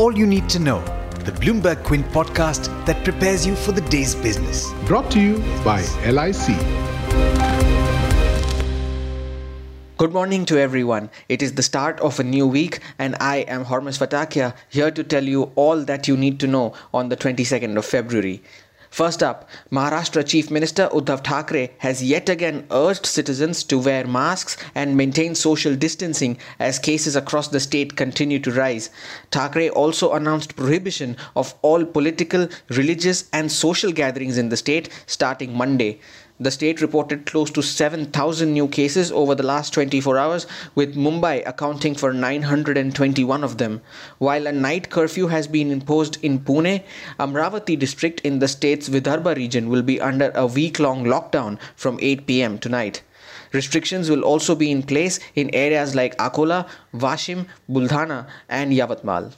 [0.00, 0.80] all you need to know.
[1.26, 4.72] The Bloomberg Quint podcast that prepares you for the day's business.
[4.86, 6.56] Brought to you by LIC.
[9.98, 11.10] Good morning to everyone.
[11.28, 15.04] It is the start of a new week, and I am Hormuz Fatakia here to
[15.04, 18.42] tell you all that you need to know on the 22nd of February.
[18.90, 24.56] First up, Maharashtra Chief Minister Uddhav Thackeray has yet again urged citizens to wear masks
[24.74, 28.90] and maintain social distancing as cases across the state continue to rise.
[29.30, 35.56] Thackeray also announced prohibition of all political, religious, and social gatherings in the state starting
[35.56, 36.00] Monday.
[36.42, 41.46] The state reported close to 7,000 new cases over the last 24 hours, with Mumbai
[41.46, 43.82] accounting for 921 of them.
[44.16, 46.82] While a night curfew has been imposed in Pune,
[47.18, 51.98] Amravati district in the state's Vidarbha region will be under a week long lockdown from
[52.00, 53.02] 8 pm tonight.
[53.52, 59.34] Restrictions will also be in place in areas like Akola, Washim, Buldhana, and Yavatmal.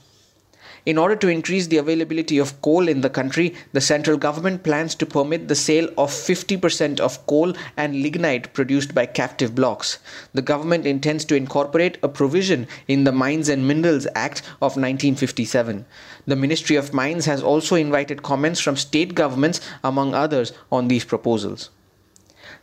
[0.85, 4.95] In order to increase the availability of coal in the country, the central government plans
[4.95, 9.99] to permit the sale of 50% of coal and lignite produced by captive blocks.
[10.33, 15.85] The government intends to incorporate a provision in the Mines and Minerals Act of 1957.
[16.27, 21.05] The Ministry of Mines has also invited comments from state governments, among others, on these
[21.05, 21.69] proposals.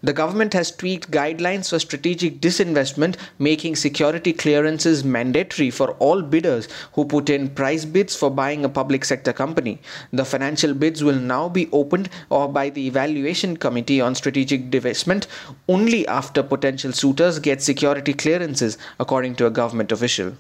[0.03, 6.69] The government has tweaked guidelines for strategic disinvestment, making security clearances mandatory for all bidders
[6.95, 9.79] who put in price bids for buying a public sector company.
[10.13, 15.27] The financial bids will now be opened or by the Evaluation Committee on Strategic Divestment
[15.69, 20.35] only after potential suitors get security clearances, according to a government official.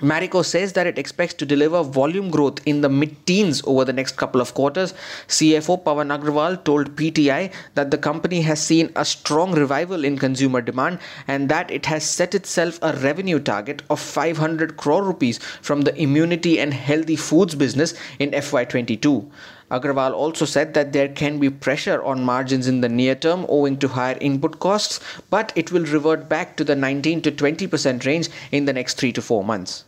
[0.00, 3.92] Marico says that it expects to deliver volume growth in the mid teens over the
[3.92, 4.94] next couple of quarters.
[5.26, 10.60] CFO Pawan Agrawal told PTI that the company has seen a strong revival in consumer
[10.60, 15.80] demand and that it has set itself a revenue target of 500 crore rupees from
[15.80, 19.28] the immunity and healthy foods business in FY22.
[19.68, 23.76] Agrawal also said that there can be pressure on margins in the near term owing
[23.78, 28.28] to higher input costs, but it will revert back to the 19 to 20% range
[28.52, 29.84] in the next 3 to 4 months.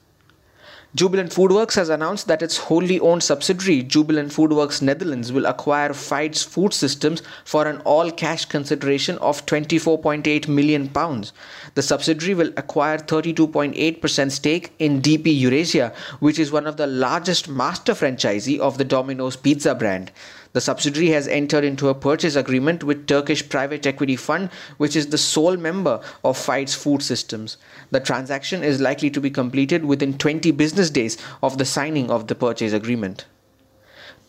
[0.92, 6.42] Jubilant Foodworks has announced that its wholly owned subsidiary, Jubilant Foodworks Netherlands, will acquire Fides
[6.42, 11.32] Food Systems for an all cash consideration of 24.8 million pounds.
[11.76, 17.48] The subsidiary will acquire 32.8% stake in DP Eurasia, which is one of the largest
[17.48, 20.10] master franchisee of the Domino's pizza brand.
[20.52, 25.06] The subsidiary has entered into a purchase agreement with Turkish private equity fund, which is
[25.06, 27.56] the sole member of Fides Food Systems.
[27.92, 32.26] The transaction is likely to be completed within 20 business days of the signing of
[32.26, 33.26] the purchase agreement.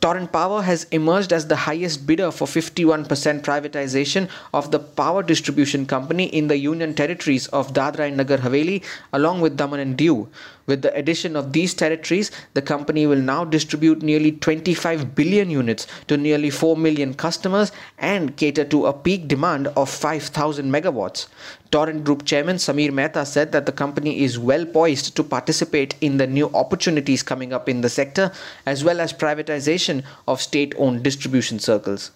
[0.01, 3.05] Torrent Power has emerged as the highest bidder for 51%
[3.43, 8.83] privatization of the power distribution company in the Union territories of Dadra and Nagar Haveli
[9.13, 10.27] along with Daman and Diu.
[10.65, 15.85] With the addition of these territories, the company will now distribute nearly 25 billion units
[16.07, 21.27] to nearly 4 million customers and cater to a peak demand of 5,000 megawatts.
[21.71, 26.17] Torrent Group Chairman Samir Mehta said that the company is well poised to participate in
[26.17, 28.31] the new opportunities coming up in the sector
[28.65, 29.90] as well as privatization
[30.27, 32.11] of state owned distribution circles.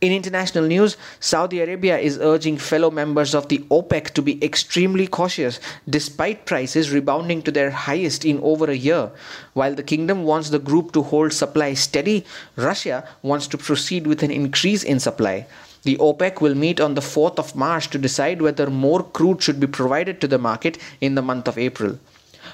[0.00, 5.06] In international news, Saudi Arabia is urging fellow members of the OPEC to be extremely
[5.06, 9.10] cautious despite prices rebounding to their highest in over a year.
[9.52, 12.24] While the kingdom wants the group to hold supply steady,
[12.56, 15.46] Russia wants to proceed with an increase in supply.
[15.82, 19.60] The OPEC will meet on the 4th of March to decide whether more crude should
[19.60, 21.98] be provided to the market in the month of April.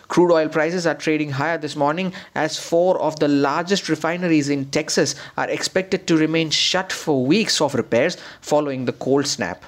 [0.09, 4.71] Crude oil prices are trading higher this morning as four of the largest refineries in
[4.71, 9.65] Texas are expected to remain shut for weeks of repairs following the cold snap.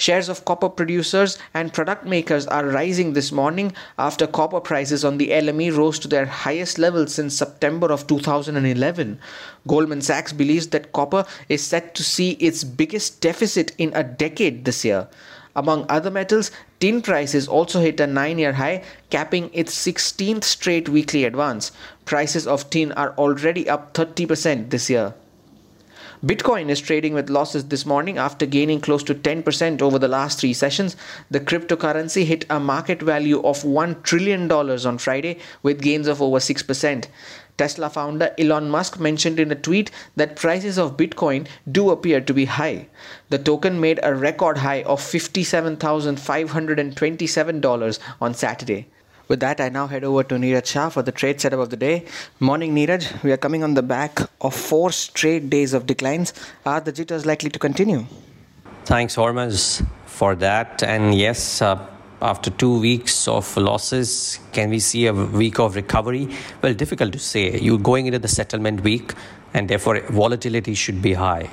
[0.00, 5.18] Shares of copper producers and product makers are rising this morning after copper prices on
[5.18, 9.18] the LME rose to their highest level since September of 2011.
[9.66, 14.64] Goldman Sachs believes that copper is set to see its biggest deficit in a decade
[14.64, 15.08] this year.
[15.58, 20.88] Among other metals, tin prices also hit a 9 year high, capping its 16th straight
[20.88, 21.72] weekly advance.
[22.04, 25.14] Prices of tin are already up 30% this year.
[26.24, 30.38] Bitcoin is trading with losses this morning after gaining close to 10% over the last
[30.38, 30.96] three sessions.
[31.28, 36.38] The cryptocurrency hit a market value of $1 trillion on Friday with gains of over
[36.38, 37.06] 6%.
[37.58, 42.32] Tesla founder Elon Musk mentioned in a tweet that prices of Bitcoin do appear to
[42.32, 42.86] be high.
[43.28, 48.86] The token made a record high of $57,527 on Saturday.
[49.28, 51.76] With that, I now head over to Neeraj Shah for the trade setup of the
[51.76, 52.06] day.
[52.40, 53.22] Morning, Neeraj.
[53.22, 56.32] We are coming on the back of four straight days of declines.
[56.64, 58.06] Are the jitters likely to continue?
[58.86, 60.82] Thanks, Hormuz, for that.
[60.82, 61.76] And yes, uh,
[62.20, 66.28] after two weeks of losses, can we see a week of recovery?
[66.62, 67.58] Well, difficult to say.
[67.58, 69.14] You're going into the settlement week,
[69.54, 71.50] and therefore volatility should be high.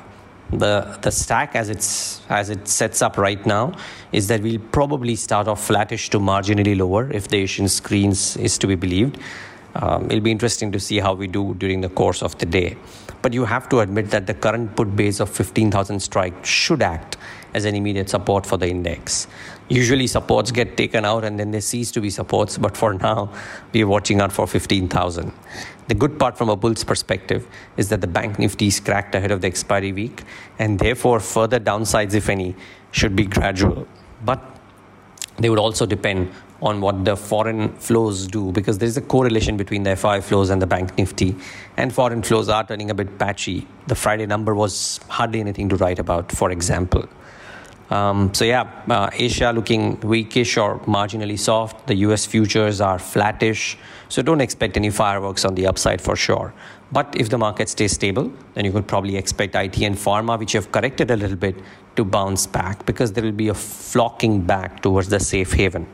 [0.51, 3.73] The the stack as it's as it sets up right now
[4.11, 8.57] is that we'll probably start off flattish to marginally lower if the Asian screens is
[8.59, 9.17] to be believed.
[9.75, 12.77] Um, it'll be interesting to see how we do during the course of the day.
[13.21, 17.17] But you have to admit that the current put base of 15,000 strike should act
[17.55, 19.27] as an immediate support for the index.
[19.69, 23.31] Usually supports get taken out and then they cease to be supports, but for now,
[23.71, 25.31] we are watching out for 15,000.
[25.87, 27.47] The good part from a bull's perspective
[27.77, 30.23] is that the bank nifty is cracked ahead of the expiry week,
[30.59, 32.55] and therefore further downsides, if any,
[32.91, 33.87] should be gradual.
[34.23, 34.43] But
[35.37, 36.31] they would also depend
[36.61, 40.49] on what the foreign flows do because there is a correlation between the FI flows
[40.49, 41.35] and the bank nifty
[41.77, 45.75] and foreign flows are turning a bit patchy the friday number was hardly anything to
[45.75, 47.05] write about for example
[47.89, 51.87] um, so yeah uh, asia looking weakish or marginally soft.
[51.87, 53.77] The us futures are flattish.
[54.09, 56.53] So don't expect any fireworks on the upside for sure.
[56.91, 60.53] But if the market stays stable then you could probably expect IT and pharma which
[60.53, 61.55] have corrected a little bit
[61.95, 65.87] to bounce back because there will be a flocking back towards the safe haven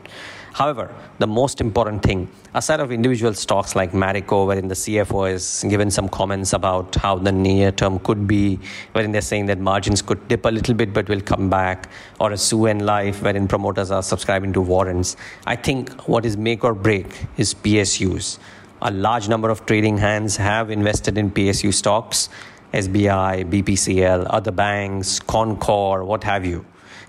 [0.52, 5.64] However, the most important thing, aside of individual stocks like Marico, wherein the CFO is
[5.66, 8.58] given some comments about how the near term could be,
[8.92, 11.88] wherein they're saying that margins could dip a little bit but will come back,
[12.20, 15.16] or a Suven Life, wherein promoters are subscribing to warrants.
[15.46, 17.06] I think what is make or break
[17.38, 18.38] is PSUs.
[18.82, 22.28] A large number of trading hands have invested in PSU stocks,
[22.74, 26.66] SBI, BPCL, other banks, Concor, what have you.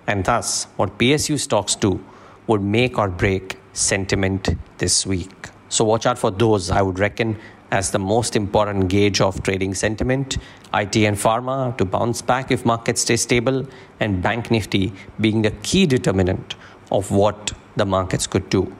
[0.07, 2.01] And thus, what PSU stocks do
[2.47, 5.49] would make or break sentiment this week.
[5.69, 7.37] So watch out for those, I would reckon,
[7.71, 10.37] as the most important gauge of trading sentiment.
[10.73, 13.65] IT and pharma to bounce back if markets stay stable,
[13.99, 16.55] and Bank Nifty being the key determinant
[16.91, 18.75] of what the markets could do.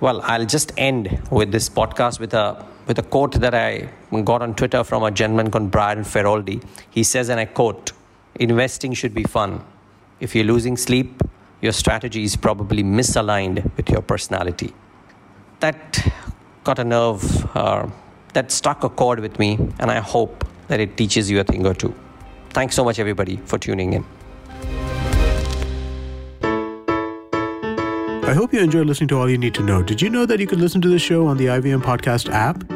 [0.00, 3.88] Well, I'll just end with this podcast with a with a quote that I
[4.24, 6.62] got on Twitter from a gentleman called Brian Feroldi.
[6.90, 7.92] He says, and I quote,
[8.36, 9.64] investing should be fun.
[10.20, 11.20] If you're losing sleep,
[11.60, 14.74] your strategy is probably misaligned with your personality.
[15.60, 16.12] That
[16.64, 17.88] got a nerve, uh,
[18.34, 21.66] that struck a chord with me, and I hope that it teaches you a thing
[21.66, 21.94] or two.
[22.50, 24.04] Thanks so much, everybody, for tuning in.
[28.28, 29.82] I hope you enjoyed listening to All You Need to Know.
[29.82, 32.75] Did you know that you could listen to the show on the IVM Podcast app?